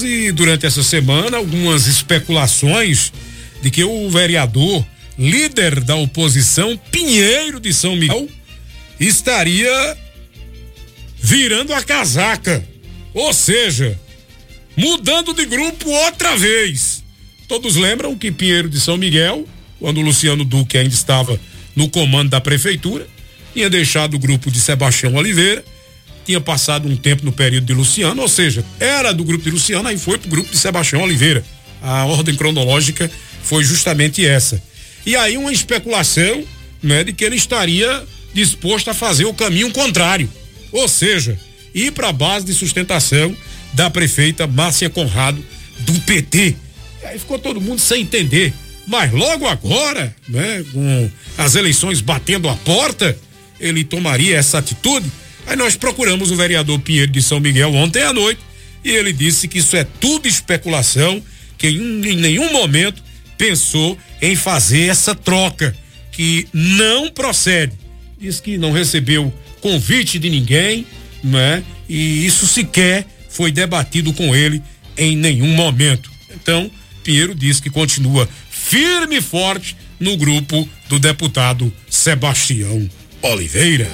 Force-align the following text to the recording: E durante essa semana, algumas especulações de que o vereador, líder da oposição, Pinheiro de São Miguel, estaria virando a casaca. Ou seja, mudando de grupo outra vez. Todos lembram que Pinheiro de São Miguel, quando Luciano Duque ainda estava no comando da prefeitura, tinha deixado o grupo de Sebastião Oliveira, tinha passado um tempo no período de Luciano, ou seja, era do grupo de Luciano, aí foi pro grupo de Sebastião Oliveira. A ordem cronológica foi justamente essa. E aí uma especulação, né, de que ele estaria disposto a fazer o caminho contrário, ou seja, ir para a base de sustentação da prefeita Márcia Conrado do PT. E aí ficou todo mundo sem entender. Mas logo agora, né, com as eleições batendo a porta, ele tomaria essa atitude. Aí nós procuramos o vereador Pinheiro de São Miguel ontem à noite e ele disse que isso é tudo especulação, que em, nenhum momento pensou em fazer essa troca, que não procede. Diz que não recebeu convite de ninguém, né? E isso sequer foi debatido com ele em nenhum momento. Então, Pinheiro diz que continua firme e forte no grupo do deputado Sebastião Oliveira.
E 0.00 0.32
durante 0.32 0.64
essa 0.64 0.82
semana, 0.82 1.36
algumas 1.36 1.86
especulações 1.86 3.12
de 3.60 3.70
que 3.70 3.84
o 3.84 4.08
vereador, 4.08 4.86
líder 5.18 5.80
da 5.80 5.96
oposição, 5.96 6.78
Pinheiro 6.90 7.60
de 7.60 7.74
São 7.74 7.94
Miguel, 7.96 8.28
estaria 8.98 9.98
virando 11.20 11.74
a 11.74 11.82
casaca. 11.82 12.64
Ou 13.12 13.34
seja, 13.34 13.98
mudando 14.76 15.34
de 15.34 15.44
grupo 15.44 15.90
outra 15.90 16.36
vez. 16.36 17.04
Todos 17.46 17.76
lembram 17.76 18.16
que 18.16 18.32
Pinheiro 18.32 18.70
de 18.70 18.80
São 18.80 18.96
Miguel, 18.96 19.46
quando 19.78 20.00
Luciano 20.00 20.44
Duque 20.44 20.78
ainda 20.78 20.94
estava 20.94 21.38
no 21.76 21.88
comando 21.88 22.30
da 22.30 22.40
prefeitura, 22.40 23.06
tinha 23.52 23.68
deixado 23.68 24.14
o 24.14 24.18
grupo 24.18 24.50
de 24.50 24.58
Sebastião 24.58 25.14
Oliveira, 25.14 25.62
tinha 26.24 26.40
passado 26.40 26.88
um 26.88 26.96
tempo 26.96 27.24
no 27.24 27.32
período 27.32 27.66
de 27.66 27.72
Luciano, 27.72 28.22
ou 28.22 28.28
seja, 28.28 28.64
era 28.78 29.12
do 29.12 29.24
grupo 29.24 29.44
de 29.44 29.50
Luciano, 29.50 29.88
aí 29.88 29.98
foi 29.98 30.18
pro 30.18 30.30
grupo 30.30 30.50
de 30.50 30.56
Sebastião 30.56 31.02
Oliveira. 31.02 31.44
A 31.82 32.04
ordem 32.04 32.34
cronológica 32.34 33.10
foi 33.42 33.64
justamente 33.64 34.24
essa. 34.24 34.62
E 35.04 35.16
aí 35.16 35.36
uma 35.36 35.52
especulação, 35.52 36.44
né, 36.82 37.02
de 37.04 37.12
que 37.12 37.24
ele 37.24 37.36
estaria 37.36 38.04
disposto 38.32 38.88
a 38.88 38.94
fazer 38.94 39.24
o 39.24 39.34
caminho 39.34 39.70
contrário, 39.72 40.28
ou 40.70 40.88
seja, 40.88 41.38
ir 41.74 41.92
para 41.92 42.08
a 42.08 42.12
base 42.12 42.46
de 42.46 42.54
sustentação 42.54 43.36
da 43.72 43.90
prefeita 43.90 44.46
Márcia 44.46 44.88
Conrado 44.88 45.42
do 45.80 46.00
PT. 46.00 46.56
E 47.02 47.06
aí 47.06 47.18
ficou 47.18 47.38
todo 47.38 47.60
mundo 47.60 47.80
sem 47.80 48.02
entender. 48.02 48.52
Mas 48.86 49.12
logo 49.12 49.46
agora, 49.46 50.14
né, 50.28 50.64
com 50.72 51.10
as 51.38 51.54
eleições 51.54 52.00
batendo 52.00 52.48
a 52.48 52.56
porta, 52.56 53.16
ele 53.60 53.84
tomaria 53.84 54.36
essa 54.36 54.58
atitude. 54.58 55.10
Aí 55.46 55.56
nós 55.56 55.76
procuramos 55.76 56.30
o 56.30 56.36
vereador 56.36 56.78
Pinheiro 56.78 57.10
de 57.10 57.22
São 57.22 57.40
Miguel 57.40 57.74
ontem 57.74 58.02
à 58.02 58.12
noite 58.12 58.40
e 58.84 58.90
ele 58.90 59.12
disse 59.12 59.46
que 59.46 59.58
isso 59.58 59.76
é 59.76 59.84
tudo 59.84 60.26
especulação, 60.26 61.22
que 61.56 61.68
em, 61.68 62.16
nenhum 62.16 62.52
momento 62.52 63.02
pensou 63.38 63.96
em 64.20 64.34
fazer 64.34 64.88
essa 64.88 65.14
troca, 65.14 65.74
que 66.10 66.46
não 66.52 67.10
procede. 67.10 67.72
Diz 68.18 68.40
que 68.40 68.58
não 68.58 68.72
recebeu 68.72 69.32
convite 69.60 70.18
de 70.18 70.28
ninguém, 70.28 70.86
né? 71.22 71.62
E 71.88 72.26
isso 72.26 72.46
sequer 72.46 73.06
foi 73.28 73.50
debatido 73.50 74.12
com 74.12 74.34
ele 74.34 74.62
em 74.96 75.16
nenhum 75.16 75.54
momento. 75.54 76.10
Então, 76.34 76.70
Pinheiro 77.02 77.34
diz 77.34 77.60
que 77.60 77.70
continua 77.70 78.28
firme 78.50 79.16
e 79.16 79.22
forte 79.22 79.76
no 79.98 80.16
grupo 80.16 80.68
do 80.88 80.98
deputado 80.98 81.72
Sebastião 81.88 82.88
Oliveira. 83.22 83.90